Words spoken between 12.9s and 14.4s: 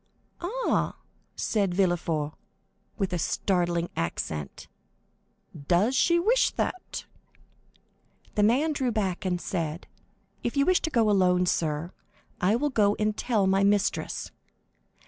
and tell my mistress."